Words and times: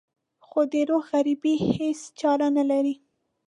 خو 0.45 0.59
د 0.71 0.73
روح 0.89 1.03
غريبي 1.13 1.53
هېڅ 1.73 1.99
چاره 2.19 2.47
نه 2.57 2.63
لري. 2.71 2.95